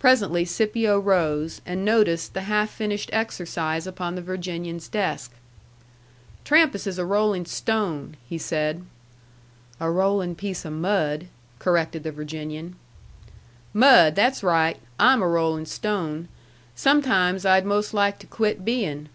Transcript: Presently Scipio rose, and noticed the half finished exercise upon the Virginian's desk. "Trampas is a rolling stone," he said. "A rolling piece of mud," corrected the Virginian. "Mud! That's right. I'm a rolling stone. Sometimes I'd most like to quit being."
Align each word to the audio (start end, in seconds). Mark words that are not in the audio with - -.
Presently 0.00 0.44
Scipio 0.44 0.98
rose, 0.98 1.60
and 1.64 1.84
noticed 1.84 2.34
the 2.34 2.40
half 2.50 2.68
finished 2.68 3.08
exercise 3.12 3.86
upon 3.86 4.16
the 4.16 4.20
Virginian's 4.20 4.88
desk. 4.88 5.30
"Trampas 6.44 6.84
is 6.84 6.98
a 6.98 7.04
rolling 7.04 7.44
stone," 7.46 8.16
he 8.28 8.38
said. 8.38 8.84
"A 9.78 9.88
rolling 9.88 10.34
piece 10.34 10.64
of 10.64 10.72
mud," 10.72 11.28
corrected 11.60 12.02
the 12.02 12.10
Virginian. 12.10 12.74
"Mud! 13.72 14.16
That's 14.16 14.42
right. 14.42 14.78
I'm 14.98 15.22
a 15.22 15.28
rolling 15.28 15.66
stone. 15.66 16.26
Sometimes 16.74 17.46
I'd 17.46 17.64
most 17.64 17.94
like 17.94 18.18
to 18.18 18.26
quit 18.26 18.64
being." 18.64 19.08